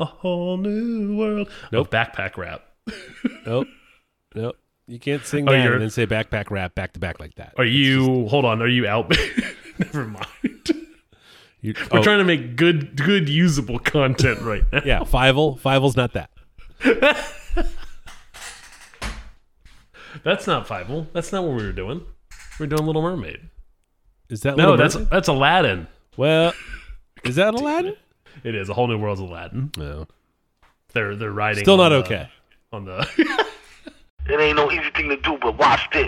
[0.00, 1.48] a whole new world.
[1.72, 1.86] Nope.
[1.86, 2.62] Of backpack rap.
[3.46, 3.68] Nope.
[4.34, 4.56] Nope.
[4.86, 7.34] You can't sing Oh, that you're- and then say backpack rap back to back like
[7.36, 7.54] that.
[7.58, 8.26] Are you?
[8.28, 8.60] hold on.
[8.62, 9.12] Are you out?
[9.78, 10.26] Never mind.
[11.62, 14.80] You, We're oh, trying to make good, good, usable content right now.
[14.84, 15.60] yeah, Fievel.
[15.60, 16.30] Fievel's not that.
[20.24, 21.06] That's not Fievel.
[21.12, 22.02] That's not what we were doing.
[22.58, 23.40] We are doing Little Mermaid.
[24.28, 25.10] Is that No, Little that's Mermaid?
[25.10, 25.86] that's Aladdin.
[26.16, 26.52] well.
[27.24, 27.96] Is that Aladdin?
[28.44, 29.70] It is a whole new world's Aladdin.
[29.76, 30.06] No.
[30.92, 31.64] They're they're riding.
[31.64, 32.28] Still on not the- okay.
[32.72, 33.08] On the
[34.28, 36.06] It ain't no easy thing to do, but watch this.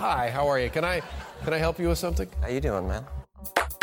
[0.00, 0.70] Hi, how are you?
[0.70, 1.02] Can I
[1.44, 2.28] can I help you with something?
[2.40, 3.04] How you doing, man?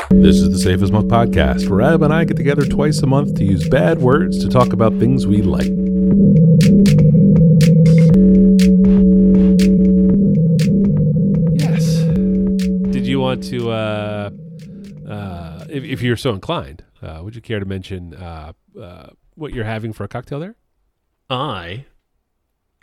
[0.09, 3.08] This is the Safe as Milk podcast, where Ab and I get together twice a
[3.08, 5.70] month to use bad words to talk about things we like.
[13.36, 14.30] Want to, uh,
[15.10, 19.53] uh, if, if you're so inclined, uh, would you care to mention uh, uh, what
[19.53, 20.56] you're having for a cocktail there?
[21.30, 21.86] I,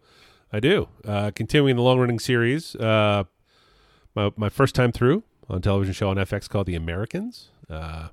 [0.52, 0.88] I do.
[1.06, 3.26] Uh, continuing the long running series, uh,
[4.16, 7.50] my, my first time through on television show on FX called The Americans.
[7.70, 8.10] Uh,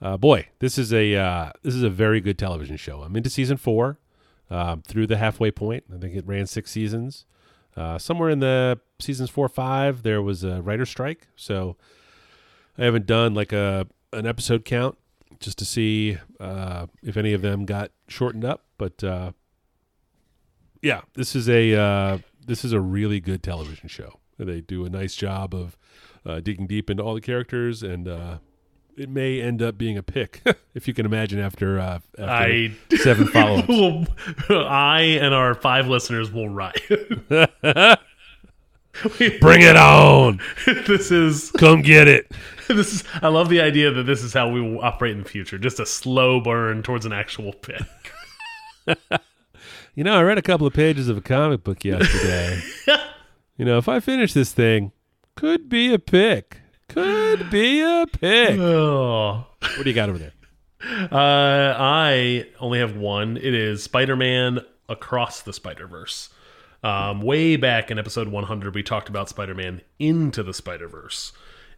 [0.00, 3.02] uh, boy, this is a uh, this is a very good television show.
[3.02, 3.98] I'm into season four,
[4.50, 5.84] um, through the halfway point.
[5.94, 7.24] I think it ran six seasons.
[7.76, 11.76] Uh, somewhere in the seasons four or five, there was a writer strike, so
[12.78, 14.96] I haven't done like a an episode count
[15.40, 18.65] just to see uh, if any of them got shortened up.
[18.78, 19.32] But uh,
[20.82, 24.20] yeah, this is a uh, this is a really good television show.
[24.38, 25.76] They do a nice job of
[26.24, 28.38] uh, digging deep into all the characters, and uh,
[28.96, 30.42] it may end up being a pick,
[30.74, 31.38] if you can imagine.
[31.38, 33.68] After, uh, after I seven follow-ups.
[33.68, 34.06] will,
[34.50, 36.82] I and our five listeners will riot.
[39.40, 40.40] Bring it on!
[40.86, 42.32] this is Come get it!
[42.66, 45.28] this is I love the idea that this is how we will operate in the
[45.28, 45.58] future.
[45.58, 47.82] Just a slow burn towards an actual pick.
[49.96, 52.60] You know, I read a couple of pages of a comic book yesterday.
[53.56, 54.92] you know, if I finish this thing,
[55.36, 56.60] could be a pick.
[56.88, 58.58] Could be a pick.
[58.58, 59.46] Oh.
[59.58, 60.32] What do you got over there?
[60.82, 63.38] Uh, I only have one.
[63.38, 64.60] It is Spider-Man
[64.90, 66.28] Across the Spider-Verse.
[66.82, 71.32] Um, way back in episode 100, we talked about Spider-Man Into the Spider-Verse,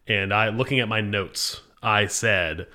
[0.07, 2.67] and I, looking at my notes, I said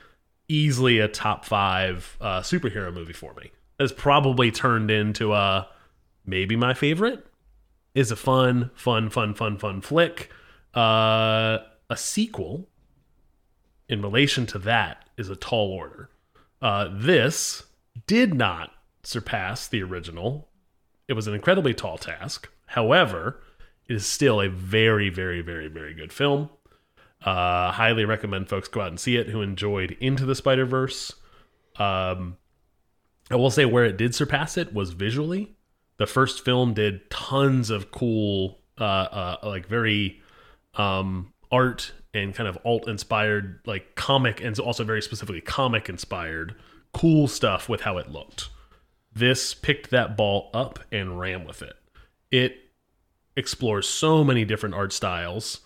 [0.48, 3.52] easily a top five uh, superhero movie for me.
[3.78, 5.68] Has probably turned into a
[6.24, 7.26] maybe my favorite.
[7.94, 10.30] Is a fun, fun, fun, fun, fun flick.
[10.74, 11.58] Uh,
[11.88, 12.68] a sequel
[13.88, 16.10] in relation to that is a tall order.
[16.60, 17.64] Uh, this
[18.06, 20.48] did not surpass the original.
[21.06, 22.48] It was an incredibly tall task.
[22.66, 23.40] However,
[23.88, 26.48] it is still a very, very, very, very good film.
[27.22, 31.12] Uh, highly recommend folks go out and see it who enjoyed Into the Spider Verse.
[31.76, 32.36] Um,
[33.30, 35.56] I will say where it did surpass it was visually.
[35.96, 40.20] The first film did tons of cool, uh, uh, like very
[40.74, 46.54] um, art and kind of alt inspired, like comic, and also very specifically comic inspired,
[46.92, 48.50] cool stuff with how it looked.
[49.12, 51.76] This picked that ball up and ran with it.
[52.30, 52.56] It
[53.36, 55.60] explores so many different art styles,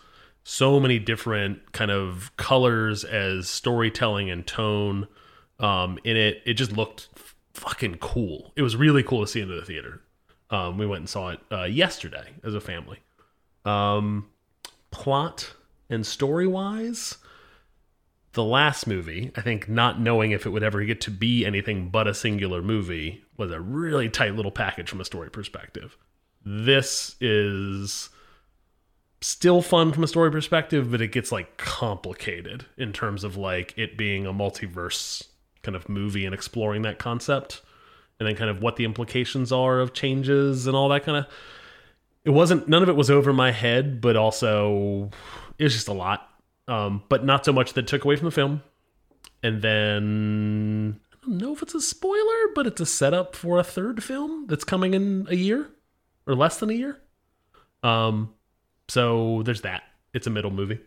[0.44, 5.08] so many different kind of colors as storytelling and tone
[5.58, 6.42] um, in it.
[6.46, 7.08] It just looked
[7.58, 8.52] fucking cool.
[8.56, 10.00] It was really cool to see into the theater.
[10.50, 13.00] Um, we went and saw it uh, yesterday as a family.
[13.64, 14.30] Um,
[14.90, 15.52] plot
[15.90, 17.18] and story wise,
[18.32, 21.90] the last movie, I think, not knowing if it would ever get to be anything
[21.90, 25.96] but a singular movie, was a really tight little package from a story perspective.
[26.44, 28.08] This is
[29.20, 33.74] still fun from a story perspective, but it gets like complicated in terms of like
[33.76, 35.27] it being a multiverse
[35.62, 37.62] kind of movie and exploring that concept
[38.18, 41.26] and then kind of what the implications are of changes and all that kind of
[42.24, 45.10] it wasn't none of it was over my head but also
[45.58, 46.24] it was just a lot.
[46.66, 48.62] Um, but not so much that took away from the film.
[49.42, 53.64] And then i don't know if it's a spoiler but it's a setup for a
[53.64, 55.70] third film that's coming in a year
[56.26, 57.00] or less than a year.
[57.82, 58.34] Um,
[58.88, 59.82] so there's that.
[60.12, 60.80] It's a middle movie.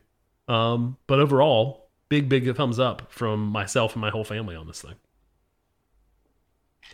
[0.47, 1.80] Um, but overall
[2.11, 4.95] big big thumbs up from myself and my whole family on this thing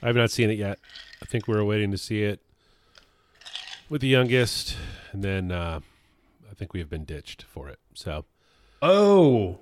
[0.04, 0.78] I have not seen it yet.
[1.24, 2.40] I think we're waiting to see it
[3.90, 4.78] with the youngest,
[5.12, 5.80] and then uh,
[6.52, 7.80] I think we have been ditched for it.
[7.96, 8.26] So
[8.84, 9.58] Oh,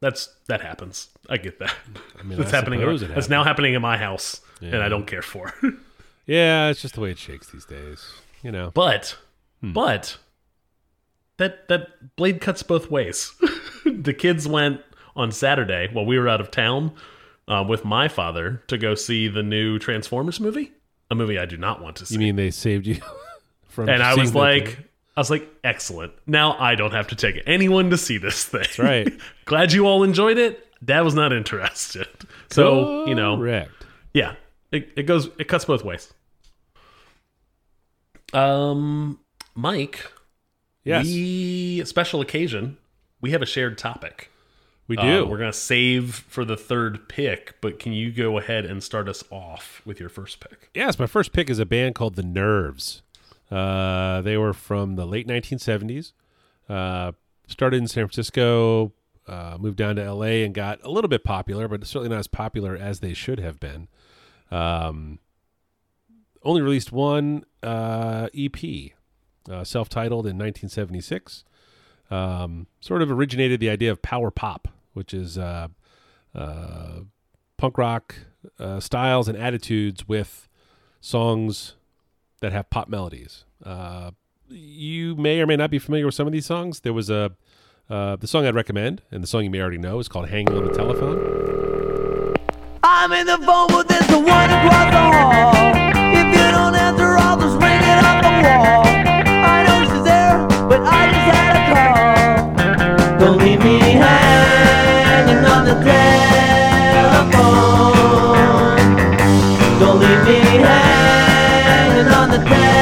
[0.00, 1.08] that's that happens.
[1.30, 1.72] I get that.
[2.18, 2.80] I mean, that's I happening.
[3.14, 5.54] That's now happening in my house, and I don't care for.
[6.26, 8.04] yeah, it's just the way it shakes these days.
[8.42, 9.16] You know, but,
[9.60, 9.72] Hmm.
[9.72, 10.18] but
[11.36, 13.32] that that blade cuts both ways.
[13.84, 14.80] the kids went
[15.16, 16.92] on Saturday while we were out of town
[17.48, 20.72] uh, with my father to go see the new Transformers movie,
[21.10, 22.14] a movie I do not want to see.
[22.14, 23.00] you mean they saved you
[23.68, 23.88] from?
[23.88, 24.84] and I was like, thing?
[25.16, 26.12] I was like, excellent.
[26.26, 28.60] Now I don't have to take anyone to see this thing.
[28.62, 29.12] That's right.
[29.46, 30.62] Glad you all enjoyed it.
[30.84, 32.06] Dad was not interested.
[32.48, 33.72] So, you know, correct.
[34.14, 34.36] yeah,
[34.70, 36.12] it, it goes, it cuts both ways.
[38.32, 39.18] Um,
[39.54, 40.10] Mike,
[40.84, 42.78] Yes, we, special occasion,
[43.20, 44.30] we have a shared topic.
[44.88, 45.26] We Uh, do.
[45.26, 49.08] we're going to save for the third pick, but can you go ahead and start
[49.08, 50.70] us off with your first pick?
[50.74, 53.02] Yes, my first pick is a band called The Nerves.
[53.50, 56.12] Uh, they were from the late 1970s.
[56.68, 57.12] Uh,
[57.46, 58.92] started in San Francisco,
[59.28, 62.26] uh, moved down to LA, and got a little bit popular, but certainly not as
[62.28, 63.88] popular as they should have been.
[64.50, 65.18] Um,
[66.42, 68.92] only released one uh, EP,
[69.50, 71.44] uh, self-titled in 1976.
[72.08, 75.68] Um, sort of originated the idea of power pop, which is uh,
[76.34, 77.00] uh,
[77.58, 78.14] punk rock
[78.58, 80.48] uh, styles and attitudes with
[81.00, 81.74] songs
[82.40, 83.44] that have pop melodies.
[83.62, 84.12] Uh,
[84.48, 86.80] you may or may not be familiar with some of these songs.
[86.80, 87.32] There was a
[87.88, 90.56] uh, the song I'd recommend, and the song you may already know is called "Hanging
[90.56, 92.34] on the Telephone."
[92.82, 95.55] I'm in the phone booth, there's the one across the hall.
[105.66, 105.74] The
[106.94, 107.34] telephone.
[109.80, 112.75] Don't leave me hanging on the telephone.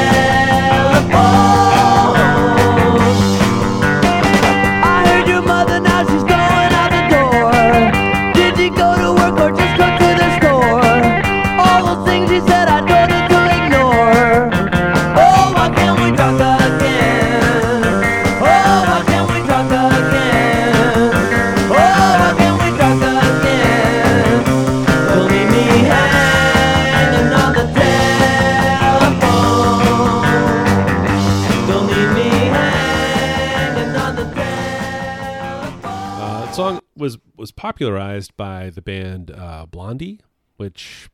[37.75, 40.21] Popularized by the band uh, Blondie,
[40.57, 41.09] which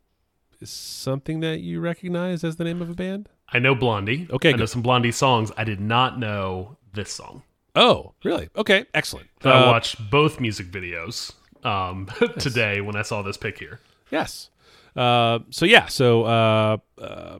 [0.61, 3.29] is something that you recognize as the name of a band.
[3.53, 4.29] I know Blondie.
[4.31, 5.51] Okay, I know some Blondie songs.
[5.57, 7.43] I did not know this song.
[7.75, 8.49] Oh, really?
[8.57, 9.29] Okay, excellent.
[9.43, 11.33] So I Uh, watched both music videos
[11.65, 13.81] um, today when I saw this pick here.
[14.11, 14.51] Yes.
[14.95, 17.39] Uh, so yeah, so uh, uh,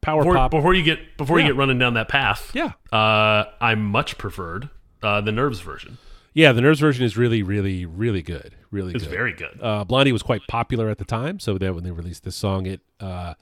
[0.00, 0.50] power Before, pop.
[0.52, 1.46] before you get before Yeah.
[1.48, 2.72] you get running down that path, Yeah.
[2.92, 4.70] uh, I much preferred
[5.02, 5.98] uh, the Nerves version.
[6.34, 8.54] Yeah, the Nerves version is really, really, really good.
[8.70, 9.10] Really It's good.
[9.10, 9.58] very good.
[9.60, 12.66] Uh, Blondie was quite popular at the time, so that when they released this song,
[12.66, 13.34] it uh,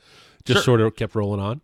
[0.45, 0.78] just Sure.
[0.78, 1.61] sort of kept rolling on.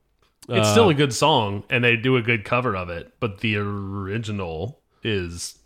[0.49, 3.15] it's uh, still a good song, and they do a good cover of it.
[3.21, 5.59] But the original is,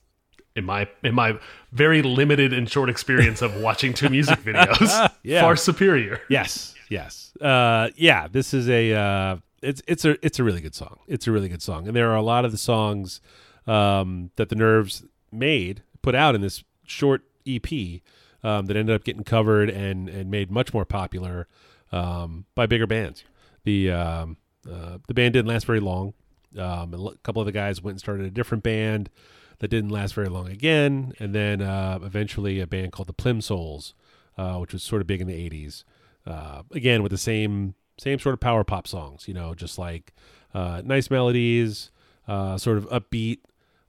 [0.54, 1.38] in my in my
[1.72, 5.40] very limited and short experience of watching two music videos, Yeah.
[5.40, 6.20] far superior.
[6.28, 8.28] Yes, yes, uh, yeah.
[8.28, 10.98] This is a uh, it's it's a it's a really good song.
[11.08, 13.20] It's a really good song, and there are a lot of the songs
[13.66, 15.02] um, that the Nerves
[15.33, 18.00] made put out in this short EP
[18.42, 21.49] um, that ended up getting covered and and made much more popular
[21.92, 23.25] um, by bigger bands.
[23.64, 24.37] The um,
[24.71, 26.14] uh, the band didn't last very long.
[26.59, 29.11] Um, a couple of the guys went and started a different band
[29.59, 33.95] that didn't last very long again, and then uh, eventually a band called the Plimsouls,
[34.38, 35.85] uh, which was sort of big in the '80s.
[36.26, 39.26] uh, again with the same same sort of power pop songs.
[39.28, 40.12] You know, just like
[40.54, 41.90] uh, nice melodies,
[42.28, 43.38] uh, sort of upbeat,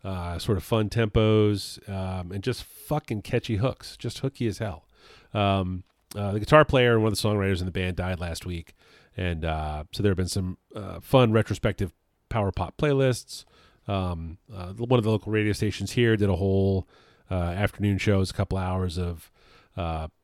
[0.03, 3.97] uh, sort of fun tempos, um, and just fucking catchy hooks.
[3.97, 4.85] Just hooky as hell.
[5.33, 5.83] Um,
[6.15, 8.73] uh, the guitar player and one of the songwriters in the band died last week,
[9.15, 11.93] and uh, so there have been some uh, fun retrospective
[12.29, 13.45] power pop playlists.
[13.87, 16.87] Um, uh, one of the local radio stations here did a whole
[17.29, 19.31] uh, afternoon shows, a couple hours of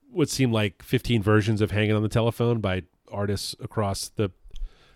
[0.10, 4.32] what seemed like 15 versions of "Hanging on the Telephone" by artists across the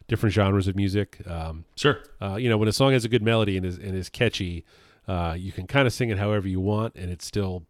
[0.07, 1.19] different genres of music.
[1.27, 1.99] Um, Sure.
[2.21, 4.65] uh, you know, when a song has a good melody and is and is catchy,
[5.07, 7.65] uh, you can kind of sing it however you want, and it's still,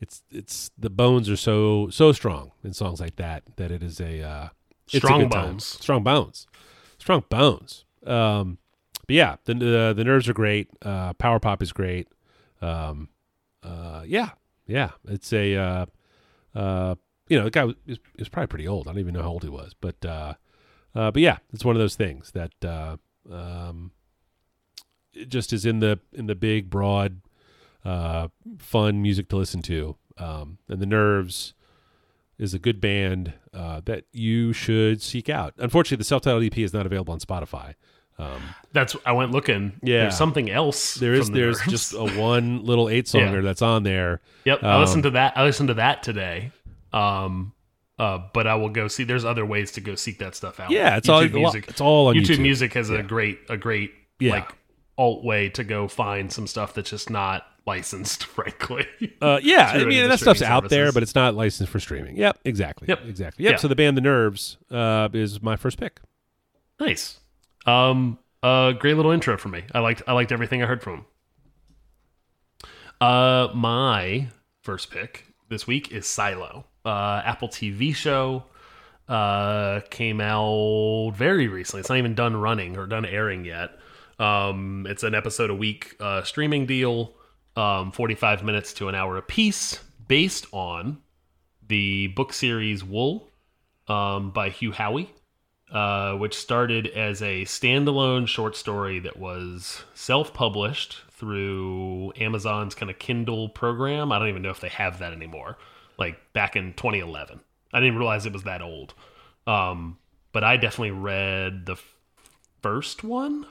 [0.00, 4.00] it's it's the bones are so so strong in songs like that that it is
[4.00, 4.48] a uh,
[4.86, 5.46] it's a Strong good time.
[5.52, 5.64] bones.
[5.66, 6.46] strong bones,
[6.98, 7.84] strong bones.
[8.06, 8.58] Um,
[9.06, 10.68] but yeah, the the, the nerves are great.
[10.82, 12.08] Uh, power pop is great.
[12.60, 13.08] Um,
[13.62, 14.30] uh, yeah,
[14.66, 15.86] yeah, it's a uh,
[16.54, 16.94] uh,
[17.28, 18.86] you know the guy was, he was probably pretty old.
[18.88, 20.34] I don't even know how old he was, but uh,
[20.94, 22.96] uh, but yeah, it's one of those things that uh,
[23.30, 23.90] um,
[25.14, 27.20] it just is in the in the big broad
[27.84, 31.54] uh, fun music to listen to um, and the nerves
[32.38, 36.72] is a good band uh, that you should seek out unfortunately the self-titled ep is
[36.72, 37.74] not available on spotify
[38.18, 39.72] um, That's I went looking.
[39.82, 40.02] Yeah.
[40.02, 40.94] There's something else.
[40.96, 41.70] there is the there's Nerves.
[41.70, 43.40] just a one little eight songer Yeah.
[43.40, 45.32] that's on there Yep, I Um, listened to that.
[45.36, 46.52] I listened to that today.
[46.92, 47.52] Um,
[48.02, 49.04] uh, but I will go see.
[49.04, 50.70] There's other ways to go seek that stuff out.
[50.70, 51.66] Yeah, it's all- music.
[51.68, 52.40] it's all on YouTube, YouTube.
[52.40, 54.32] Music has a great, a great Yeah.
[54.32, 54.48] like
[54.98, 58.24] alt way to go find some stuff that's just not licensed.
[58.24, 58.86] Frankly,
[59.20, 62.16] Uh, yeah, I mean that stuff's streaming out there, but it's not licensed for streaming.
[62.16, 62.88] Yep, exactly.
[62.88, 63.00] Yep.
[63.06, 63.44] exactly.
[63.44, 63.52] Yep.
[63.52, 63.56] Yeah.
[63.58, 66.00] So the band The Nerves uh, is my first pick.
[66.80, 67.18] nice.
[67.66, 69.62] Um, uh, great little intro for me.
[69.72, 71.04] I liked, I liked everything I heard from him.
[73.00, 74.28] Uh, my
[74.62, 78.44] first pick this week is Silo, uh, Apple TV show.
[79.08, 81.80] Uh, came out very recently.
[81.80, 83.72] It's not even done running or done airing yet.
[84.18, 87.12] Um, it's an episode a week uh, streaming deal,
[87.56, 90.98] um, 45 minutes to an hour a piece, based on
[91.66, 93.28] the book series Wool
[93.88, 95.08] um, by Hugh Howey,
[95.72, 102.90] uh, which started as a standalone short story that was self published through Amazon's kind
[102.90, 104.12] of Kindle program.
[104.12, 105.56] I don't even know if they have that anymore,
[105.98, 107.40] like back in 2011.
[107.72, 108.94] I didn't realize it was that old.
[109.46, 109.98] Um,
[110.32, 111.96] but I definitely read the f-
[112.62, 113.46] first one.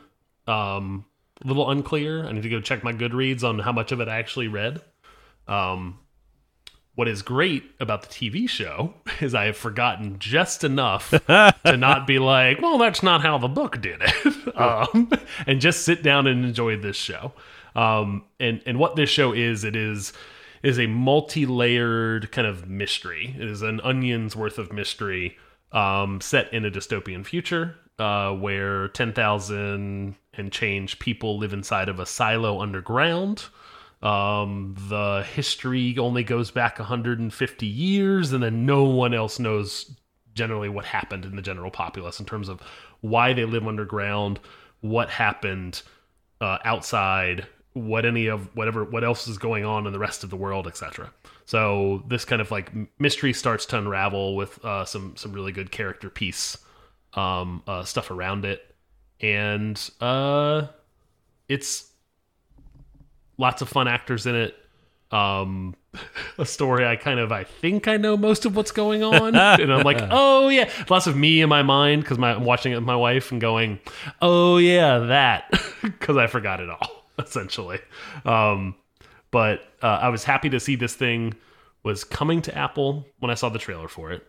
[0.48, 1.06] Um,
[1.44, 2.26] a little unclear.
[2.26, 4.82] I need to go check my Goodreads on how much of it I actually read.
[5.48, 6.00] Um,
[6.96, 12.06] what is great about the TV show is I have forgotten just enough to not
[12.06, 15.12] be like, well, that's not how the book did it, um,
[15.48, 17.34] and just sit down and enjoy this show.
[17.76, 20.12] Um, and and what this show is, it is
[20.64, 23.36] is a multi-layered kind of mystery.
[23.38, 25.38] It is an onion's worth of mystery
[25.72, 31.90] um, set in a dystopian future uh, where ten thousand and change people live inside
[31.90, 33.46] of a silo underground.
[34.02, 39.96] Um, the history only goes back 150 years, and then no one else knows
[40.34, 42.62] generally what happened in the general populace in terms of
[43.02, 44.40] why they live underground,
[44.80, 45.84] what happened
[46.40, 50.30] uh, outside, what any of whatever what else is going on in the rest of
[50.30, 51.12] the world, etc.
[51.46, 55.72] So this kind of like mystery starts to unravel with uh, some some really good
[55.72, 56.58] character piece
[57.14, 58.76] um, uh, stuff around it,
[59.22, 60.68] and uh,
[61.48, 61.92] it's
[63.38, 64.56] lots of fun actors in it.
[65.12, 65.76] Um,
[66.38, 69.74] a story I kind of I think I know most of what's going on, and
[69.74, 72.84] I'm like, oh yeah, lots of me in my mind because I'm watching it with
[72.84, 73.80] my wife and going,
[74.22, 75.52] oh yeah, that.
[75.82, 77.80] Because I forgot it all essentially.
[78.26, 78.76] Um,
[79.32, 81.34] but uh, I was happy to see this thing
[81.84, 84.28] was coming to Apple when I saw the trailer for it.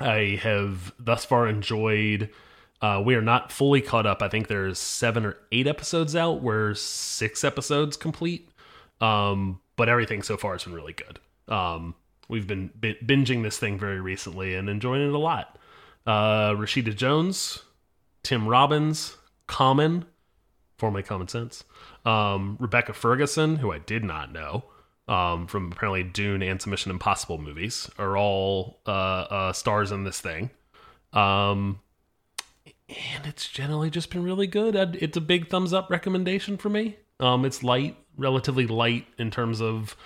[0.00, 2.30] I have thus far enjoyed.
[2.80, 4.22] Uh, we are not fully caught up.
[4.22, 6.42] I think there's seven or eight episodes out.
[6.42, 8.48] We're six episodes complete.
[9.00, 11.20] Um, but everything so far has been really good.
[11.52, 11.94] Um,
[12.28, 15.58] we've been bi- binging this thing very recently and enjoying it a lot.
[16.06, 17.62] Uh, Rashida Jones,
[18.22, 19.16] Tim Robbins,
[19.46, 20.04] Common,
[20.76, 21.64] formerly Common Sense,
[22.04, 24.64] um, Rebecca Ferguson, who I did not know
[25.08, 30.04] um, from apparently Dune and some Mission Impossible movies, are all uh, uh, stars in
[30.04, 30.50] this thing.
[31.12, 31.80] Um,
[32.88, 34.74] and it's generally just been really good.
[34.76, 36.96] It's a big thumbs up recommendation for me.
[37.20, 39.96] Um, it's light, relatively light in terms of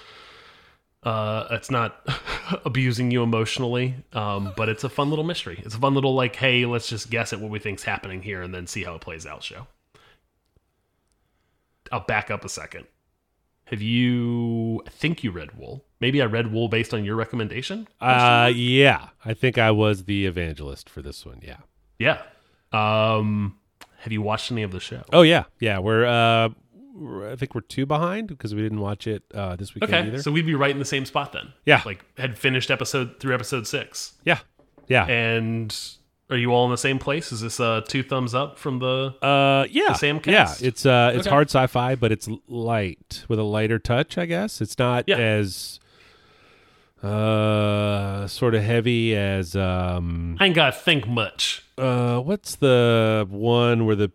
[1.02, 2.06] uh, it's not
[2.64, 5.60] abusing you emotionally, um, but it's a fun little mystery.
[5.64, 8.42] It's a fun little like, hey, let's just guess at what we think's happening here
[8.42, 9.42] and then see how it plays out.
[9.42, 9.66] Show.
[11.92, 12.86] I'll back up a second.
[13.64, 14.82] Have you?
[14.86, 15.84] I think you read Wool.
[16.00, 17.86] Maybe I read Wool based on your recommendation.
[18.00, 21.40] Uh, yeah, I think I was the evangelist for this one.
[21.42, 21.58] Yeah.
[21.98, 22.22] Yeah.
[22.72, 23.58] Um,
[23.98, 25.02] have you watched any of the show?
[25.12, 25.78] Oh yeah, yeah.
[25.80, 26.48] We're uh,
[27.30, 30.22] I think we're two behind because we didn't watch it uh this weekend okay, either.
[30.22, 31.52] so we'd be right in the same spot then.
[31.66, 31.82] Yeah.
[31.84, 34.14] like had finished episode through episode six.
[34.24, 34.38] yeah,
[34.86, 35.06] yeah.
[35.06, 35.76] And
[36.30, 37.32] are you all in the same place?
[37.32, 39.14] Is this uh two thumbs up from the?
[39.22, 40.54] Uh, yeah, the same yeah.
[40.60, 41.30] It's uh, it's Okay.
[41.30, 44.18] hard sci-fi, but it's light with a lighter touch.
[44.18, 45.16] I guess it's not Yeah.
[45.18, 45.80] as
[47.02, 51.62] uh sort of heavy as um I ain't gotta think much.
[51.78, 54.10] uh what's the one where the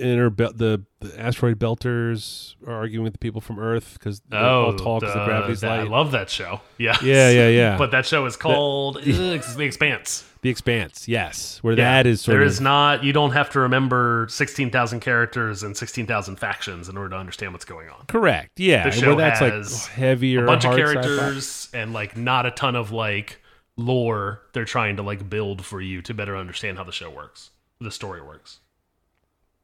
[0.00, 4.36] inner belt the, the asteroid belters are arguing with the people from Earth because they
[4.36, 6.60] all talk because the, gravity's that- I love that show.
[6.78, 7.76] Yeah, Yeah, yeah, yeah.
[7.78, 10.24] But that show is called uh, The Expanse.
[10.42, 11.84] the Expanse, yes, where Yeah.
[12.02, 13.04] that is sort there of is not.
[13.04, 17.16] You don't have to remember sixteen thousand characters and sixteen thousand factions in order to
[17.16, 18.06] understand what's going on.
[18.08, 18.58] correct.
[18.58, 22.46] Yeah, The show where that's has like heavier, A bunch of characters and like not
[22.46, 23.40] a ton of like
[23.76, 24.42] lore.
[24.52, 27.90] They're trying to like build for you to better understand how the show works, the
[27.90, 28.59] story works.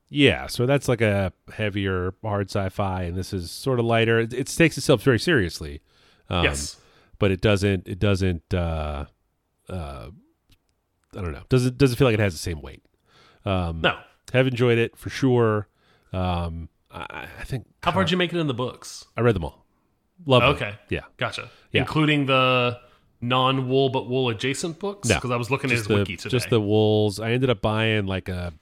[0.09, 4.21] Yeah, so that's like a heavier, hard sci-fi, and this is sort of lighter.
[4.21, 5.81] It, it takes itself very seriously,
[6.29, 6.77] um, yes.
[7.19, 7.89] but it doesn't.
[7.89, 8.55] It doesn't.
[8.55, 9.07] Uh,
[9.69, 10.09] uh,
[11.17, 11.43] I don't know.
[11.49, 12.83] Doesn't doesn't feel like it has the same weight.
[13.45, 13.99] Um, No.
[14.33, 15.69] have enjoyed it for sure.
[16.13, 19.07] Um, I, I think How far did you make it in the books?
[19.17, 19.65] I read them all.
[20.25, 20.51] Love them.
[20.69, 20.79] Okay.
[20.89, 21.03] Yeah.
[21.17, 21.51] Gotcha.
[21.73, 21.83] Yeah.
[21.83, 22.79] Including the
[23.21, 25.09] non-wool but wool adjacent books.
[25.09, 25.17] No.
[25.17, 26.31] Because I was looking at his Just the wiki today.
[26.31, 27.21] just the wolves.
[27.21, 28.53] I ended up buying like a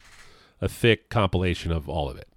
[0.64, 2.28] a thick compilation of all of it.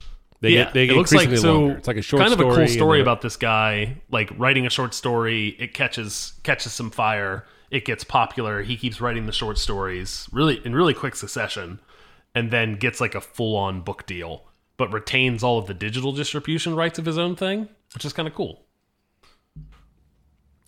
[0.42, 1.54] They yeah, get, they it looks like so.
[1.54, 1.78] longer.
[1.78, 4.70] It's like a short kind of a cool story about this guy, like writing a
[4.70, 5.56] short story.
[5.60, 7.46] It catches catches some fire.
[7.72, 8.62] It gets popular.
[8.62, 11.80] He keeps writing the short stories really in really quick succession,
[12.36, 14.44] and then gets like a full on book deal,
[14.76, 18.28] but retains all of the digital distribution rights of his own thing, which is kind
[18.28, 18.66] of cool.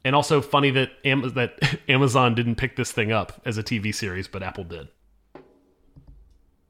[0.04, 3.94] And also funny that Am- that Amazon didn't pick this thing up as a TV
[3.94, 4.88] series, but Apple did.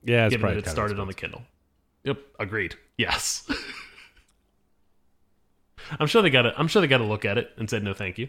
[0.03, 1.44] Yeah, it's given that it started on the Kindle.
[2.03, 2.75] Yep, agreed.
[2.98, 3.50] Yes.
[6.00, 7.83] I'm sure they got to I'm sure they got to look at it and said
[7.83, 8.27] no thank you.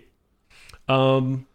[0.89, 1.47] Um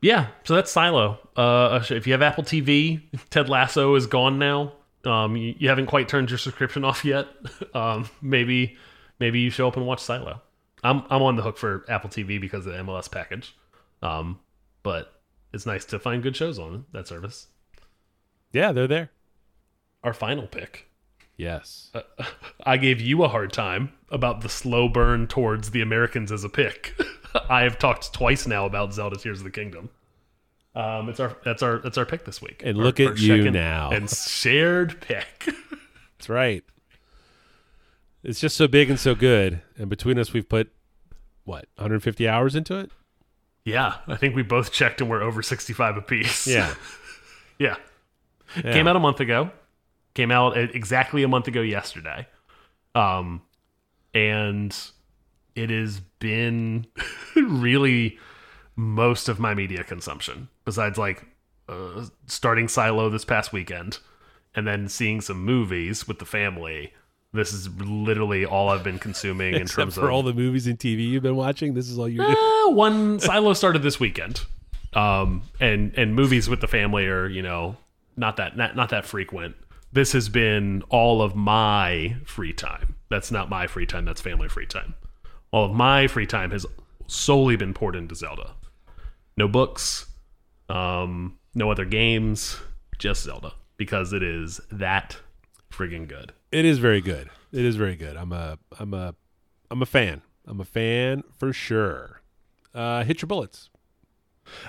[0.00, 1.18] yeah, so that's Silo.
[1.36, 4.72] Uh if you have Apple TV, Ted Lasso is gone now.
[5.04, 7.28] Um you, you haven't quite turned your subscription off yet.
[7.74, 8.76] Um maybe
[9.20, 10.42] maybe you show up and watch Silo.
[10.82, 13.56] I'm I'm on the hook for Apple TV because of the MLS package.
[14.02, 14.40] Um
[14.82, 15.20] but
[15.52, 17.46] it's nice to find good shows on that service.
[18.52, 19.10] Yeah, they're there.
[20.04, 20.86] Our final pick
[21.36, 21.90] Yes.
[22.66, 26.48] I gave you a hard time about the slow burn towards the Americans as a
[26.48, 26.94] pick.
[27.50, 29.90] I have talked twice now about Zelda Tears of the Kingdom.
[30.76, 32.62] Um, it's our that's our that's our pick this week.
[32.64, 33.90] And Our- look at you now.
[33.90, 35.46] and shared pick.
[36.18, 36.64] That's right.
[38.22, 39.60] It's just so big and so good.
[39.76, 40.72] And between us, we've put,
[41.44, 42.90] what, 150 hours into it?
[43.64, 46.46] yeah, I think we both checked and we're over sixty five apiece.
[46.46, 46.74] Yeah.
[47.58, 47.76] yeah.
[48.56, 48.72] Yeah.
[48.72, 49.50] Came out a month ago.
[50.14, 52.26] Came out exactly a month ago yesterday.
[52.94, 53.42] Um,
[54.14, 54.76] and
[55.54, 56.86] it has been
[57.36, 58.18] really
[58.76, 61.24] most of my media consumption, besides like
[61.68, 63.98] uh, starting Silo this past weekend
[64.54, 66.92] and then seeing some movies with the family.
[67.32, 70.78] This is literally all I've been consuming in terms for of all the movies and
[70.78, 72.36] TV you've been watching, this is all you're doing.
[72.38, 74.42] uh, one Silo started this weekend,
[74.92, 77.76] um, and and movies with the family are you know
[78.16, 79.56] not that not, not that frequent.
[79.94, 82.96] This has been all of my free time.
[83.10, 84.04] That's not my free time.
[84.04, 84.94] That's family free time.
[85.52, 86.66] All of my free time has
[87.06, 88.54] solely been poured into Zelda.
[89.36, 90.06] No books,
[90.68, 92.56] um, no other games,
[92.98, 95.16] just Zelda because it is that
[95.72, 96.32] friggin' good.
[96.50, 97.30] It is very good.
[97.52, 98.16] It is very good.
[98.16, 99.14] I'm a, I'm a,
[99.70, 100.22] I'm a fan.
[100.44, 102.20] I'm a fan for sure.
[102.74, 103.70] Uh, hit your bullets.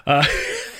[0.05, 0.23] Uh,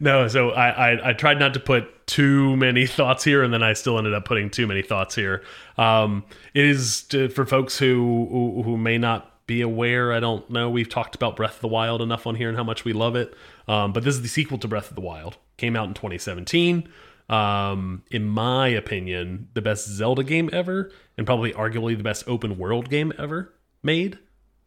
[0.00, 3.62] no, so I, I I tried not to put too many thoughts here, and then
[3.62, 5.42] I still ended up putting too many thoughts here.
[5.76, 10.12] Um, it is to, for folks who, who who may not be aware.
[10.12, 10.70] I don't know.
[10.70, 13.16] We've talked about Breath of the Wild enough on here and how much we love
[13.16, 13.34] it.
[13.66, 15.36] Um, but this is the sequel to Breath of the Wild.
[15.56, 16.88] Came out in 2017.
[17.28, 22.56] Um, in my opinion, the best Zelda game ever, and probably arguably the best open
[22.56, 24.18] world game ever made.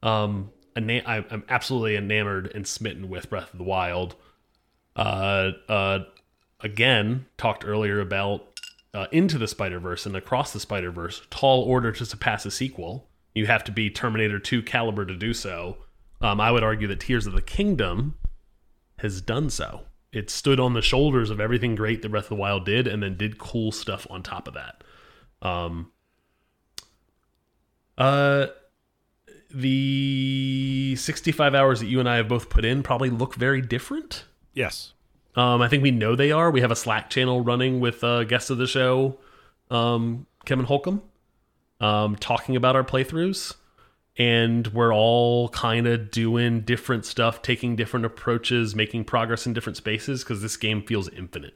[0.03, 4.15] Um, I'm absolutely enamored and smitten with Breath of the Wild.
[4.95, 5.99] Uh, uh,
[6.59, 8.59] again, talked earlier about
[8.93, 11.21] uh, Into the Spider Verse and Across the Spider Verse.
[11.29, 13.07] Tall order to surpass a sequel.
[13.33, 15.77] You have to be Terminator 2 caliber to do so.
[16.19, 18.15] Um, I would argue that Tears of the Kingdom
[18.97, 19.83] has done so.
[20.11, 23.01] It stood on the shoulders of everything great that Breath of the Wild did, and
[23.01, 24.83] then did cool stuff on top of that.
[25.41, 25.91] Um,
[27.97, 28.47] Uh,
[29.53, 34.25] the 65 hours that you and I have both put in probably look very different.
[34.53, 34.93] Yes.
[35.35, 36.51] Um, I think we know they are.
[36.51, 39.17] We have a Slack channel running with uh, guest of the show,
[39.69, 41.01] um, Kevin Holcomb,
[41.79, 43.55] um, talking about our playthroughs.
[44.17, 49.77] And we're all kind of doing different stuff, taking different approaches, making progress in different
[49.77, 51.53] spaces because this game feels infinite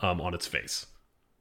[0.00, 0.86] um, on its face.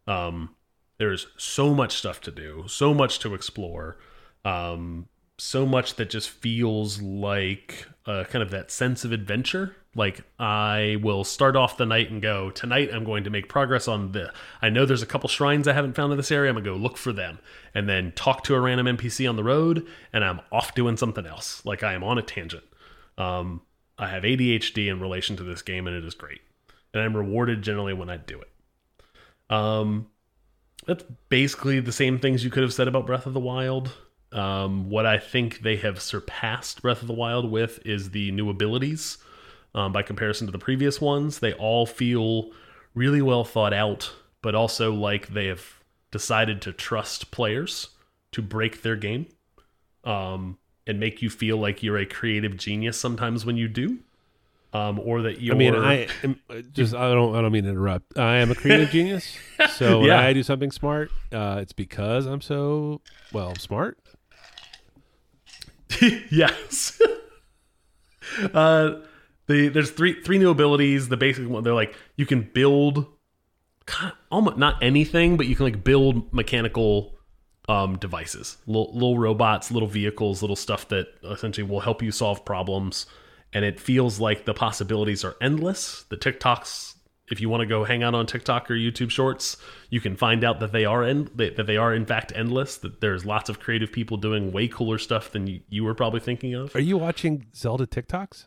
[0.08, 0.56] Um,
[1.00, 3.98] there's so much stuff to do, so much to explore,
[4.46, 9.76] um, so much that just feels like uh, kind of that sense of adventure.
[9.96, 13.88] Like I will start off the night and go, tonight I'm going to make progress
[13.88, 14.32] on the.
[14.62, 16.50] I know there's a couple shrines I haven't found in this area.
[16.50, 17.40] I'm gonna go look for them
[17.74, 21.26] and then talk to a random NPC on the road, and I'm off doing something
[21.26, 21.66] else.
[21.66, 22.64] Like I am on a tangent.
[23.18, 23.62] Um,
[23.98, 26.42] I have ADHD in relation to this game, and it is great.
[26.94, 28.50] And I'm rewarded generally when I do it.
[29.50, 30.08] Um,
[30.86, 33.94] that's basically the same things you could have said about Breath of the Wild.
[34.32, 38.50] Um, what I think they have surpassed Breath of the Wild with is the new
[38.50, 39.18] abilities.
[39.74, 42.52] Um, by comparison to the previous ones, they all feel
[42.94, 44.12] really well thought out,
[44.42, 47.90] but also like they have decided to trust players
[48.32, 49.28] to break their game
[50.04, 54.00] um, and make you feel like you're a creative genius sometimes when you do.
[54.74, 57.64] Um, or that you're I mean, I am uh, just I don't I don't mean
[57.64, 58.18] to interrupt.
[58.18, 59.38] I am a creative genius,
[59.70, 60.20] so when Yeah.
[60.20, 63.98] I do something smart, uh, it's because I'm so well smart.
[66.32, 67.02] yes.
[68.54, 68.96] uh,
[69.48, 71.10] the there's three three new abilities.
[71.10, 73.06] The basic one, they're like you can build,
[73.86, 77.18] kind of, almost not anything, but you can like build mechanical
[77.70, 82.46] um, devices, little, little robots, little vehicles, little stuff that essentially will help you solve
[82.46, 83.06] problems.
[83.54, 86.04] And it feels like the possibilities are endless.
[86.10, 86.96] The TikToks,
[87.30, 89.58] if you want to go hang out on TikTok or YouTube Shorts,
[89.90, 92.78] you can find out that they are end, that they are in fact endless.
[92.78, 96.20] That there's lots of creative people doing way cooler stuff than you, you were probably
[96.20, 96.76] thinking of.
[96.76, 98.46] Are you watching Zelda TikToks?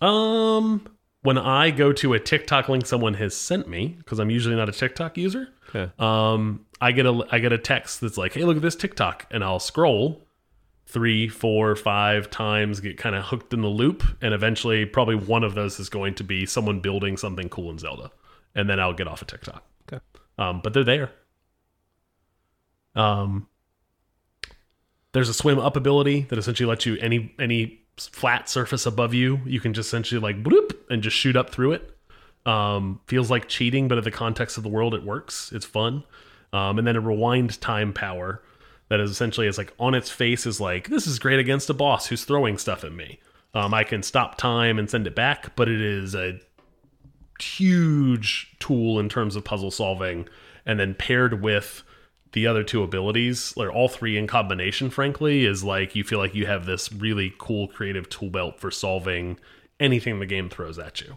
[0.00, 0.86] Um,
[1.22, 4.68] when I go to a TikTok link someone has sent me, because I'm usually not
[4.68, 5.92] a TikTok user, Okay.
[5.98, 9.26] um, I get a I get a text that's like, "Hey, look at this TikTok,"
[9.30, 10.26] and I'll scroll
[10.86, 15.44] three, four, five times, get kind of hooked in the loop, and eventually, probably one
[15.44, 18.10] of those is going to be someone building something cool in Zelda,
[18.54, 19.64] and then I'll get off of TikTok.
[19.90, 20.02] Okay.
[20.38, 21.10] Um, but they're there.
[22.94, 23.48] Um,
[25.12, 29.40] there's a swim up ability that essentially lets you any any flat surface above you,
[29.44, 31.96] you can just essentially like bloop and just shoot up through it.
[32.46, 35.52] Um, feels like cheating, but in the context of the world, it works.
[35.52, 36.04] It's fun.
[36.52, 38.42] Um, and then a rewind time power
[38.92, 41.74] that is essentially is like on its face is like this is great against a
[41.74, 43.18] boss who's throwing stuff at me.
[43.54, 46.38] Um, I can stop time and send it back, but it is a
[47.40, 50.28] huge tool in terms of puzzle solving.
[50.66, 51.84] And then paired with
[52.32, 56.34] the other two abilities, or all three in combination, frankly, is like you feel like
[56.34, 59.38] you have this really cool creative tool belt for solving
[59.80, 61.16] anything the game throws at you.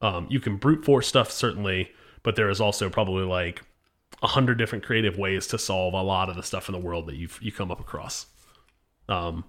[0.00, 1.90] Um, you can brute force stuff certainly,
[2.22, 3.62] but there is also probably like
[4.22, 7.06] a hundred different creative ways to solve a lot of the stuff in the world
[7.06, 8.26] that you you come up across.
[9.08, 9.44] Um,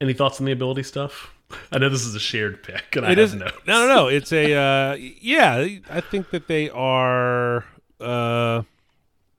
[0.00, 1.34] any thoughts on the ability stuff?
[1.72, 3.56] I know this is a shared pick, and I It have is notes.
[3.66, 4.08] no, no, no.
[4.08, 5.66] It's a uh, yeah.
[5.90, 7.64] I think that they are.
[8.00, 8.62] Uh,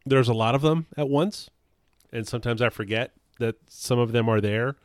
[0.05, 1.49] there's a lot of them at once,
[2.11, 4.75] and sometimes I forget that some of them are there.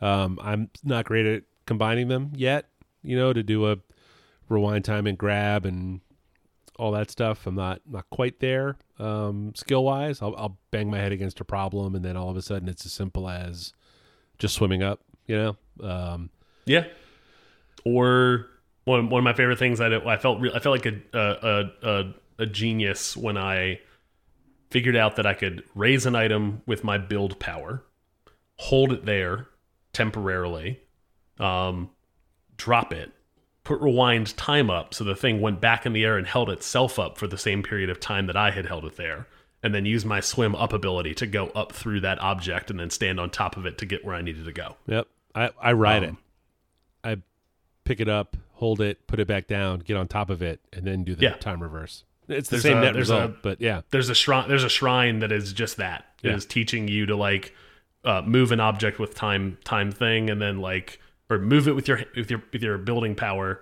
[0.00, 2.66] Um, I'm not great at combining them yet.
[3.02, 3.78] You know, to do a
[4.48, 6.00] rewind time and grab and
[6.78, 7.46] all that stuff.
[7.46, 10.22] I'm not not quite there um, skill wise.
[10.22, 12.86] I'll, I'll bang my head against a problem, and then all of a sudden it's
[12.86, 13.72] as simple as
[14.38, 15.00] just swimming up.
[15.26, 15.86] You know.
[15.88, 16.30] Um,
[16.66, 16.84] Yeah.
[17.84, 18.46] Or
[18.84, 22.14] one one of my favorite things I I felt I felt like a, a a
[22.40, 23.80] a genius when I
[24.70, 27.84] figured out that I could raise an item with my build power,
[28.56, 29.48] hold it there
[29.92, 30.80] temporarily,
[31.38, 31.90] um,
[32.56, 33.12] drop it,
[33.68, 36.98] put rewind time up so the thing went back in the air and held itself
[36.98, 39.26] up for the same period of time that I had held it there.
[39.62, 42.90] And then use my swim up ability to go up through that object and then
[42.90, 44.76] stand on top of it to get where I needed to go.
[44.86, 45.06] Yep.
[45.34, 46.08] I, I ride it.
[46.10, 46.18] Um,
[47.04, 47.16] I
[47.84, 50.84] pick it up, hold it, put it back down, get on top of it, and
[50.86, 51.34] then do the Yeah.
[51.34, 52.04] time reverse.
[52.28, 53.82] It's the There's same a- net result, a- but yeah.
[53.90, 56.36] there's a shrine there's a shrine that is just that It Yeah.
[56.36, 57.54] is teaching you to like
[58.04, 61.86] uh, move an object with time time thing and then like or move it with
[61.88, 63.60] your with your with your building power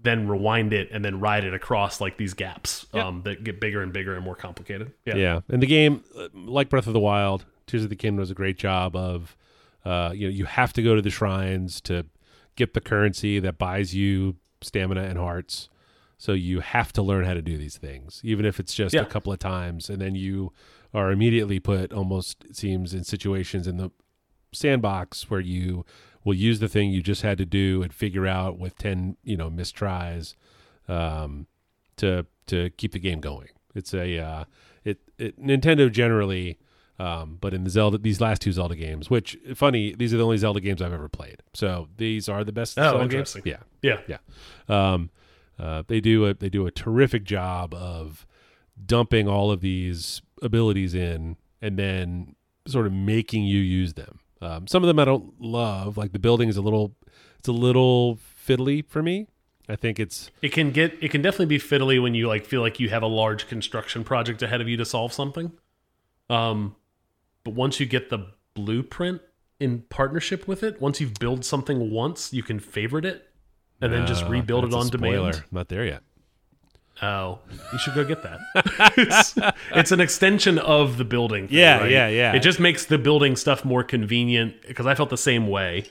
[0.00, 3.04] then rewind it and then ride it across like these gaps Yep.
[3.04, 5.40] um, that get bigger and bigger and more complicated yeah Yeah.
[5.48, 8.34] And the game, uh, like Breath of the Wild, Tears of the Kingdom does a
[8.34, 9.34] great job of,
[9.84, 12.04] uh, you know, you have to go to the shrines to
[12.54, 15.70] get the currency that buys you stamina and hearts.
[16.18, 19.02] So you have to learn how to do these things, even if it's just Yeah.
[19.02, 20.52] a couple of times, and then you
[20.92, 23.90] are immediately put almost it seems in situations in the
[24.52, 25.84] sandbox where you
[26.24, 29.36] will use the thing you just had to do and figure out with 10 you
[29.36, 30.34] know mistries
[30.88, 31.46] um,
[31.96, 33.48] to to keep the game going.
[33.74, 34.44] It's a uh,
[34.84, 36.58] it, it nintendo generally
[36.98, 40.22] um, but in the zelda these last two zelda games which funny these are the
[40.22, 41.42] only zelda games i've ever played.
[41.52, 43.36] So these are the best Oh, zelda games.
[43.44, 43.58] Yeah.
[43.82, 44.00] Yeah.
[44.06, 44.18] yeah.
[44.68, 45.10] Um,
[45.58, 48.26] uh, they do a they do a terrific job of
[48.86, 52.34] dumping all of these abilities in and then
[52.66, 56.18] sort of making you use them um, some of them i don't love like the
[56.18, 56.94] building is a little
[57.38, 59.26] it's a little fiddly for me
[59.68, 62.60] i think it's It can get it can definitely be fiddly when you like feel
[62.60, 65.52] like you have a large construction project ahead of you to solve something.
[66.30, 66.76] Um,
[67.44, 69.20] but once you get the blueprint
[69.60, 73.28] in partnership with it, once you've built something once, you can favorite it
[73.80, 75.42] and then just uh, rebuild it on demand.
[75.50, 76.02] not there yet
[77.02, 77.40] Oh,
[77.72, 78.38] you should go get that.
[78.96, 79.34] it's,
[79.74, 81.48] it's an extension of the building.
[81.48, 81.90] thing, Yeah, right?
[81.90, 82.32] yeah, yeah.
[82.34, 85.86] It just makes the building stuff more convenient because I felt the same way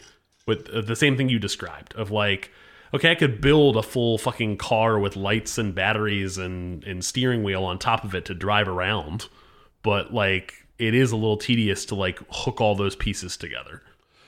[0.46, 2.52] with uh, the same thing you described of like,
[2.94, 7.44] okay, I could build a full fucking car with lights and batteries and and steering
[7.44, 9.28] wheel on top of it to drive around,
[9.84, 13.82] but like it is a little tedious to like hook all those pieces together.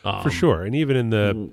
[0.03, 1.49] Um, for sure and even in the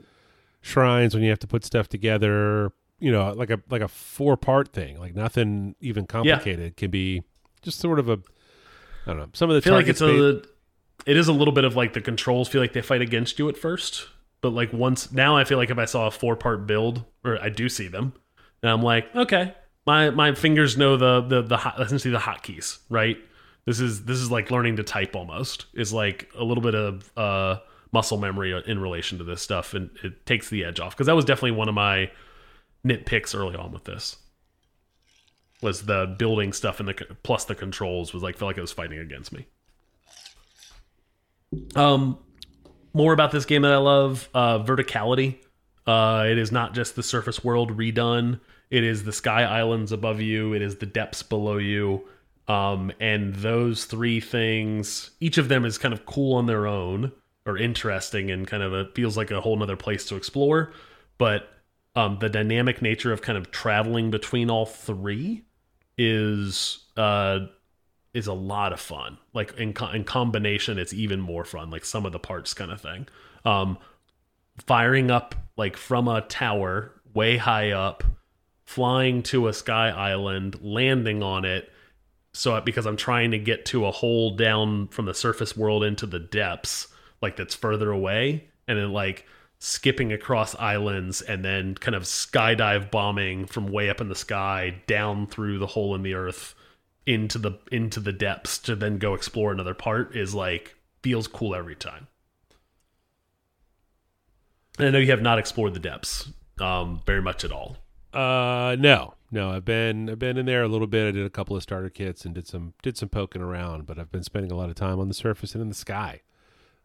[0.61, 2.71] shrines when you have to put stuff together
[3.03, 6.77] you know like a like a four part thing like nothing even complicated.
[6.77, 7.23] Can be
[7.63, 8.19] just sort of a
[9.07, 10.43] i don't know some of the I feel like it's a
[11.07, 13.49] it is a little bit of like the controls feel like they fight against you
[13.49, 14.09] at first
[14.41, 17.41] but like once now i feel like if i saw a four part build or
[17.41, 18.15] i do see them
[18.63, 19.55] and i'm like okay
[19.87, 23.17] my my fingers know the the the hot, essentially the hotkeys right?
[23.65, 27.11] This is this is like learning to type almost is like a little bit of
[27.17, 27.59] uh
[27.93, 31.17] muscle memory in relation to this stuff and it takes the edge off because that
[31.17, 32.11] was definitely one of my
[32.87, 34.17] nitpicks early on with this
[35.61, 38.73] was the building stuff and the plus the controls was like felt like it was
[38.73, 39.47] fighting against me
[41.75, 42.19] um,
[42.95, 45.37] more about this game that I love: uh, verticality.
[45.87, 48.41] Uh, it is not just the surface world redone.
[48.71, 50.55] It is the sky islands above you.
[50.55, 52.07] It is the depths below you.
[52.49, 57.13] Um, and those three things, each of them is kind of cool on their own
[57.45, 60.73] or interesting and kind of a, feels like a whole nother place to explore.
[61.19, 61.49] But
[61.95, 65.45] um, the dynamic nature of kind of traveling between all three
[65.99, 67.41] is uh,
[68.15, 69.19] is a lot of fun.
[69.35, 71.71] Like in co- in combination, it's even more fun.
[71.71, 73.09] Like some of the parts kind of thing.
[73.45, 73.79] Um,
[74.67, 78.05] firing up like from a tower way high up,
[78.65, 81.71] flying to a sky island, landing on it.
[82.33, 86.07] So because I'm trying to get to a hole down from the surface world into
[86.07, 86.89] the depths,
[87.21, 89.27] like that's further away, and then like
[89.65, 94.75] skipping across islands and then kind of skydive bombing from way up in the sky
[94.89, 96.57] down through the hole in the earth
[97.07, 101.55] into the into the depths to then go explore another part is like feels cool
[101.55, 102.09] every time.
[104.79, 107.77] And I know you have not explored the depths um, very much at all.
[108.13, 109.53] Uh, no, no.
[109.53, 111.07] I've been I've been in there a little bit.
[111.07, 113.97] I did a couple of starter kits and did some did some poking around, but
[113.97, 116.23] I've been spending a lot of time on the surface and in the sky.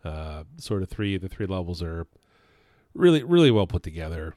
[0.05, 2.05] Uh, sort of three the three levels are
[2.97, 4.35] really really well put together.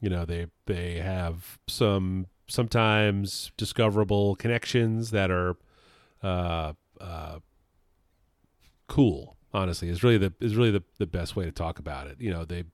[0.00, 5.56] You know they they have some sometimes discoverable connections that are
[6.22, 7.38] uh, uh,
[8.88, 9.36] cool.
[9.52, 12.20] Honestly, is really the is really the, the best way to talk about it.
[12.20, 12.64] You know they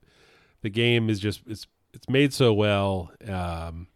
[0.63, 3.11] the game is just it's it's made so well.
[3.27, 3.89] Um,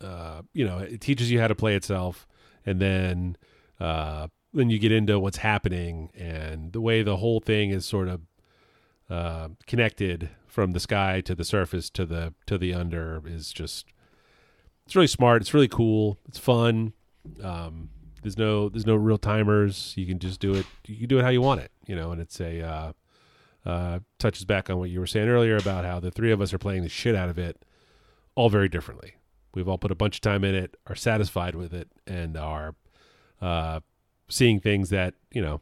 [0.00, 2.26] uh, you know, it teaches you how to play itself,
[2.64, 3.36] and then
[3.80, 8.08] uh, then you get into what's happening and the way the whole thing is sort
[8.08, 8.20] of
[9.10, 13.86] uh, connected from the sky to the surface to the to the under is just
[14.86, 15.42] it's really smart.
[15.42, 16.18] It's really cool.
[16.28, 16.92] It's fun.
[17.42, 17.90] Um,
[18.22, 19.94] there's no there's no real timers.
[19.96, 20.66] You can just do it.
[20.86, 21.70] You do it how you want it.
[21.86, 22.92] You know, and it's a uh,
[23.66, 26.52] uh, touches back on what you were saying earlier about how the three of us
[26.52, 27.64] are playing the shit out of it,
[28.34, 29.14] all very differently.
[29.54, 32.74] We've all put a bunch of time in it, are satisfied with it, and are
[33.40, 33.80] uh,
[34.28, 35.60] seeing things that you know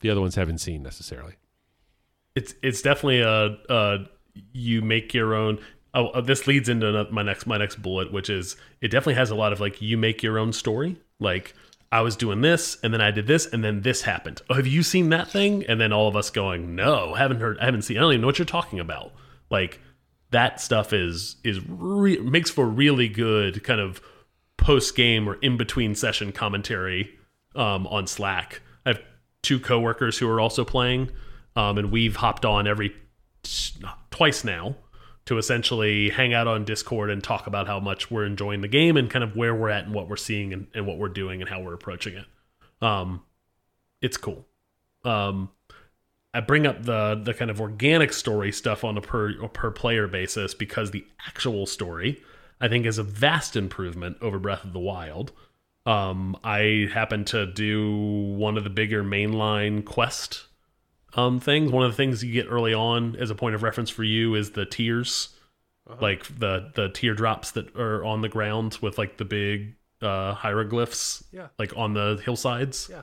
[0.00, 1.34] the other ones haven't seen necessarily.
[2.34, 3.98] It's it's definitely a, a
[4.52, 5.58] you make your own.
[5.94, 9.30] Oh, uh, this leads into my next my next bullet, which is it definitely has
[9.30, 10.96] a lot of like you make your own story.
[11.20, 11.54] Like
[11.92, 14.40] I was doing this, and then I did this, and then this happened.
[14.48, 15.64] Oh, have you seen that thing?
[15.66, 17.98] And then all of us going, no, haven't heard, I haven't seen.
[17.98, 19.12] I don't even know what you're talking about.
[19.50, 19.78] Like
[20.30, 24.00] that stuff is is makes for really good kind of
[24.56, 27.18] post game or in between session commentary
[27.54, 28.62] um, on Slack.
[28.86, 29.02] I have
[29.42, 31.10] two coworkers who are also playing,
[31.56, 32.94] um, and we've hopped on every
[34.10, 34.76] twice now
[35.24, 38.96] to essentially hang out on Discord and talk about how much we're enjoying the game
[38.96, 41.40] and kind of where we're at and what we're seeing and, and what we're doing
[41.40, 42.26] and how we're approaching it.
[42.84, 43.22] Um,
[44.00, 44.46] it's cool.
[45.04, 45.50] Um,
[46.34, 50.08] I bring up the the kind of organic story stuff on a per per player
[50.08, 52.22] basis because the actual story
[52.60, 55.32] I think is a vast improvement over Breath of the Wild.
[55.84, 60.44] Um, I happen to do one of the bigger mainline quest
[61.14, 61.70] um things.
[61.70, 64.34] One of the things you get early on as a point of reference for you
[64.34, 65.28] is the tears,
[66.00, 71.24] like the the teardrops that are on the ground with like the big uh hieroglyphs,
[71.32, 71.48] Yeah.
[71.58, 72.90] like on the hillsides.
[72.90, 73.02] Yeah.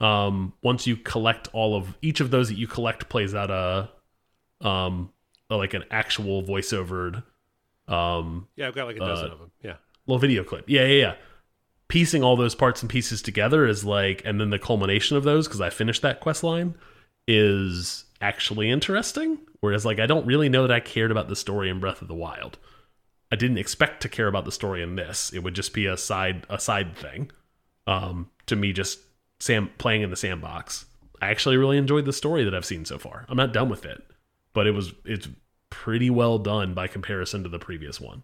[0.00, 3.90] Um, once you collect all of each of those that you collect plays out a
[4.66, 5.10] um
[5.50, 7.22] a- like an actual voiceovered
[7.88, 9.50] um Yeah, I've got like a dozen of them.
[9.62, 9.74] Yeah.
[10.06, 10.64] little video clip.
[10.68, 11.14] Yeah, yeah, yeah.
[11.88, 15.48] Piecing all those parts and pieces together is like, and then the culmination of those,
[15.48, 16.74] because I finished that quest line,
[17.28, 19.38] is actually interesting.
[19.60, 22.08] Whereas, like, I don't really know that I cared about the story in Breath of
[22.08, 22.58] the Wild.
[23.30, 25.32] I didn't expect to care about the story in this.
[25.32, 27.30] It would just be a side a side thing.
[27.86, 29.00] Um, to me, just
[29.38, 30.86] Sam playing in the sandbox.
[31.20, 33.26] I actually really enjoyed the story that I've seen so far.
[33.28, 34.02] I'm not done with it,
[34.54, 35.28] but it was it's
[35.68, 38.22] pretty well done by comparison to the previous one.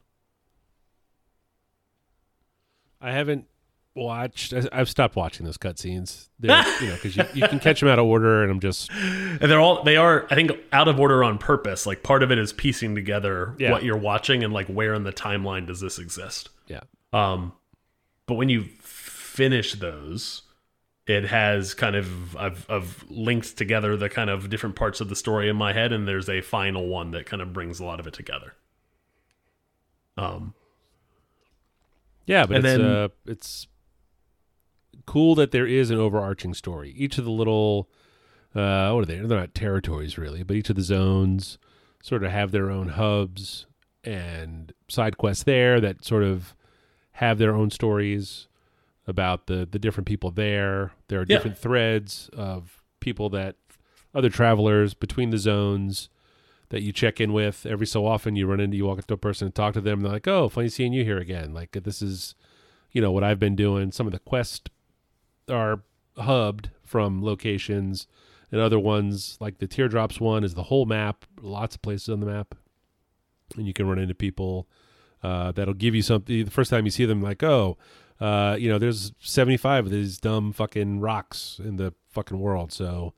[3.01, 3.47] I haven't
[3.95, 4.53] watched.
[4.53, 6.29] I, I've stopped watching those cutscenes.
[6.43, 9.39] You know, because you, you can catch them out of order, and I'm just And
[9.41, 11.87] they're all they are I think out of order on purpose.
[11.87, 13.71] Like part of it is piecing together Yeah.
[13.71, 16.51] what you're watching and like where in the timeline does this exist.
[16.67, 16.81] yeah.
[17.13, 17.53] Um
[18.27, 20.43] but when you finish those,
[21.07, 25.17] it has kind of I've I've linked together the kind of different parts of the
[25.17, 28.01] story in my head and there's a final one that kind of brings a lot
[28.01, 28.55] of it together.
[30.19, 30.53] Um
[32.27, 33.67] Yeah, but And it's then- uh, it's
[35.07, 36.93] cool that there is an overarching story.
[36.97, 37.89] Each of the little
[38.55, 39.17] uh, what are they?
[39.19, 41.59] They're not territories really, but each of the zones
[42.03, 43.67] sort of have their own hubs
[44.05, 46.55] and side quests there that sort of
[47.13, 48.47] have their own stories
[49.07, 50.93] about the the different people there.
[51.09, 51.37] There are Yeah.
[51.37, 53.57] different threads of people that
[54.15, 56.09] other travelers between the zones
[56.71, 58.37] that you check in with every so often.
[58.37, 59.99] You run into, you walk up to a person and talk to them.
[59.99, 62.35] And they're like, "Oh, funny seeing you here again." Like this is,
[62.93, 63.91] you know, what I've been doing.
[63.93, 64.63] Some of the quests
[65.49, 65.83] are
[66.17, 68.07] hubbed from locations,
[68.51, 71.25] and other ones like the teardrops one is the whole map.
[71.41, 72.55] Lots of places on the map,
[73.57, 74.69] and you can run into people
[75.23, 76.45] uh, that'll give you something.
[76.45, 77.77] The first time you see them, like, oh.
[78.21, 82.73] Uh, you know, there's 75 of these dumb fucking rocks in the fucking world.
[82.73, 83.13] So,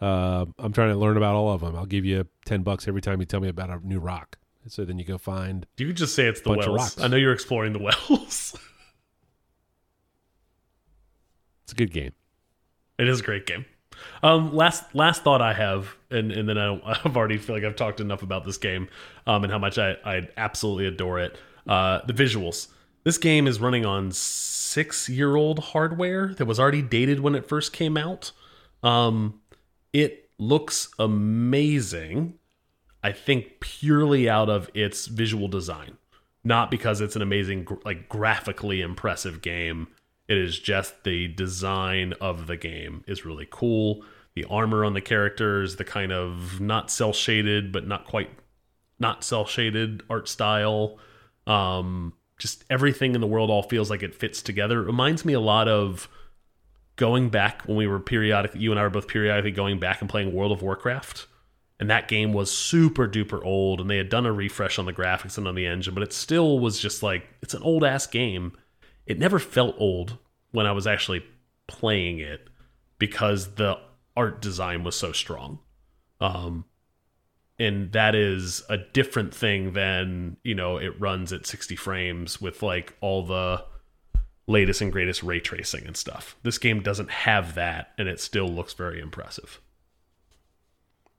[0.00, 1.76] uh, I'm trying to learn about all of them.
[1.76, 4.38] I'll give you 10 bucks every time you tell me about a new rock.
[4.66, 5.66] So then you go find.
[5.78, 6.98] you could just say it's the wells.
[7.00, 7.78] I know you're exploring the
[8.10, 8.56] wells.
[11.70, 12.12] It's a good game.
[12.98, 13.64] It is a great game.
[14.24, 17.76] Um, last last thought I have, and and then I I've already feel like I've
[17.76, 18.88] talked enough about this game,
[19.28, 21.38] um, and how much I I absolutely adore it.
[21.68, 22.66] Uh, the visuals.
[23.04, 27.48] This game is running on six year old hardware that was already dated when it
[27.48, 28.32] first came out.
[28.82, 29.40] Um,
[29.92, 32.34] it looks amazing.
[33.04, 35.98] I think purely out of its visual design,
[36.42, 39.86] not because it's an amazing, like graphically impressive game.
[40.30, 44.04] It is just the design of the game is really cool.
[44.34, 48.30] The armor on the characters, the kind of not cel shaded, but not quite
[49.00, 50.98] not cel shaded art style.
[51.48, 54.80] Um, just everything in the world all feels like it fits together.
[54.80, 56.08] It reminds me a lot of
[56.94, 58.52] going back when we were periodic.
[58.54, 61.26] You and I were both periodically going back and playing World of Warcraft
[61.80, 64.92] and that game was super duper old and they had done a refresh on the
[64.92, 68.06] graphics and on the engine but it still was just like it's an old ass
[68.06, 68.52] game
[69.06, 70.18] it never felt old
[70.52, 71.22] when i was actually
[71.66, 72.48] playing it
[72.98, 73.78] because the
[74.16, 75.58] art design was so strong
[76.20, 76.64] um
[77.58, 82.62] and that is a different thing than you know it runs at 60 frames with
[82.62, 83.64] like all the
[84.46, 88.48] latest and greatest ray tracing and stuff this game doesn't have that and it still
[88.48, 89.60] looks very impressive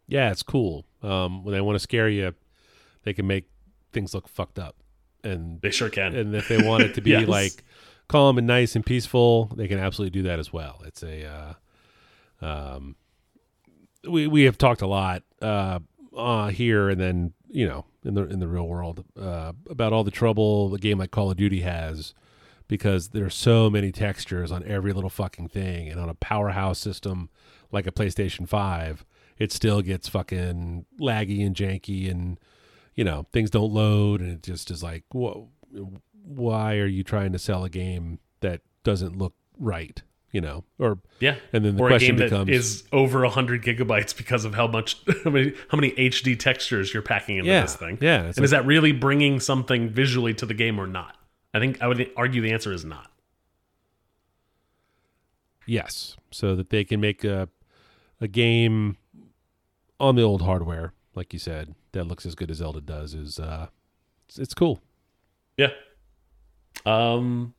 [0.07, 0.85] Yeah, it's cool.
[1.01, 2.33] Um, when they want to scare you,
[3.03, 3.45] they can make
[3.93, 4.75] things look fucked up.
[5.23, 7.27] And they sure can and if they want it to be Yes.
[7.27, 7.63] like
[8.07, 10.81] calm and nice and peaceful, they can absolutely do that as well.
[10.85, 11.25] It's a
[12.41, 12.95] uh, um,
[14.07, 15.79] we we have talked a lot uh,
[16.15, 20.03] uh, here and then you know in the in the real world uh, about all
[20.03, 22.13] the trouble a game like Call of Duty has
[22.67, 27.29] because there's so many textures on every little fucking thing and on a powerhouse system
[27.71, 29.05] like a PlayStation 5
[29.37, 32.39] it still gets fucking laggy and janky and
[32.95, 35.49] you know things don't load and it just is like whoa
[36.23, 40.01] why are you trying to sell a game that doesn't look right
[40.33, 44.45] you know, or Yeah, And then the or question becomes- is over hundred gigabytes because
[44.45, 47.97] of how much how many how many HD textures you're packing into Yeah, this thing.
[47.99, 51.17] yeah, and it's is that really bringing something visually to the game or not?
[51.53, 53.11] I think I would argue the answer is not.
[55.65, 57.49] yes, so that they can make a
[58.19, 58.95] a game
[59.99, 63.13] on the old hardware, like you said, that looks as good as Zelda does.
[63.13, 63.67] Is uh,
[64.27, 64.81] it's, it's cool.
[65.57, 65.69] Yeah.
[66.85, 67.53] Um,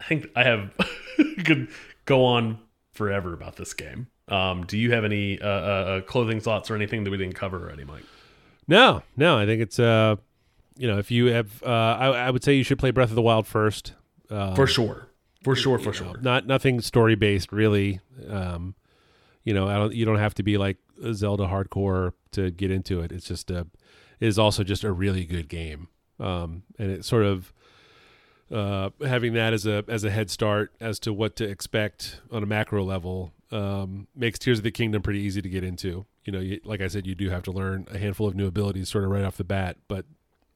[0.00, 0.74] I think I have
[1.44, 1.68] could
[2.04, 2.58] go on
[2.92, 4.08] forever about this game.
[4.28, 7.34] Um, do you have any uh, uh, uh, clothing thoughts or anything that we didn't
[7.34, 8.04] cover already, Mike?
[8.66, 10.16] No, no, I think it's uh,
[10.76, 13.14] you know, if you have, uh, I, I would say you should play Breath of
[13.14, 13.92] the Wild first.
[14.30, 15.08] Um, For sure,
[15.42, 16.20] for sure, for you know, sure.
[16.22, 18.00] Not nothing story based, really.
[18.28, 18.74] Um,
[19.44, 19.94] you know, I don't.
[19.94, 23.12] You don't have to be like a Zelda hardcore to get into it.
[23.12, 23.66] It's just a.
[24.20, 25.88] It is also just a really good game,
[26.20, 27.52] um, and it sort of
[28.52, 32.42] uh, having that as a as a head start as to what to expect on
[32.42, 36.06] a macro level um, makes Tears of the Kingdom pretty easy to get into.
[36.24, 38.46] You know, you, like I said, you do have to learn a handful of new
[38.46, 40.06] abilities sort of right off the bat, but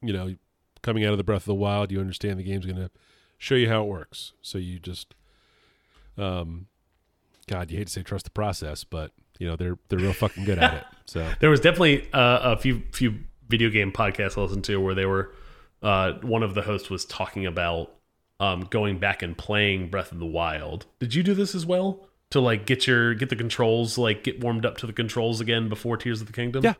[0.01, 0.35] you know,
[0.83, 2.91] coming out of the Breath of the Wild, you understand the game's going to
[3.37, 4.33] show you how it works.
[4.43, 5.15] So you just,
[6.17, 6.67] um,
[7.47, 10.45] God, you hate to say trust the process, but you know they're they're real fucking
[10.45, 10.85] good at it.
[11.07, 13.15] So There was definitely uh, a few few
[13.49, 15.33] video game podcasts I listened to where they were
[15.83, 17.95] uh, one of the hosts was talking about
[18.41, 20.85] um, going back and playing Breath of the Wild.
[21.01, 24.41] Did you do this as well to like get your get the controls like get
[24.45, 26.63] warmed up to the controls again before Tears of the Kingdom?
[26.63, 26.75] Yeah.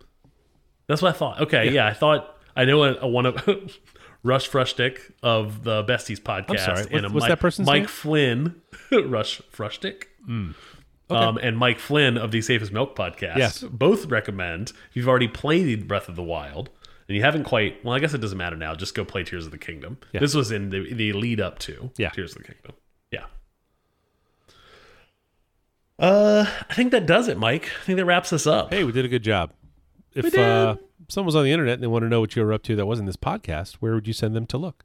[0.89, 1.41] that's what I thought.
[1.41, 3.37] Okay, yeah, I thought I know a, a one of
[4.23, 7.81] Russ Frushtick of the Besties podcast sorry, and a what's- what's Mike, that person's Mike
[7.83, 7.89] name?
[7.89, 8.63] Flynn
[9.11, 10.03] Russ Frushtick.
[11.11, 13.63] Um, and Mike Flynn of the Safe as Milk podcast Yes.
[13.63, 16.69] both recommend if you've already played Breath of the Wild
[17.09, 18.75] and you haven't quite well, I guess it doesn't matter now.
[18.75, 19.97] Just go play Tears of the Kingdom.
[20.13, 20.21] Yeah.
[20.21, 22.11] This was in the the lead up to Yeah.
[22.11, 22.73] Tears of the Kingdom.
[23.11, 23.25] Yeah.
[25.99, 27.71] Uh, I think that does it, Mike.
[27.83, 28.73] I think that wraps us up.
[28.73, 29.53] hey, we did a good job.
[30.15, 30.39] If did.
[30.41, 30.77] uh,
[31.09, 32.77] someone was on the internet and they want to know what you were up to
[32.77, 34.85] that wasn't this podcast, where would you send them to look?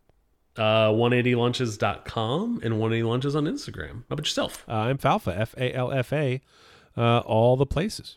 [0.56, 4.04] Uh, 180lunches.com and 180lunches on Instagram.
[4.10, 4.64] How about yourself?
[4.68, 6.42] Uh, I'm Falfa, F A L F A,
[6.96, 8.16] uh, all the places.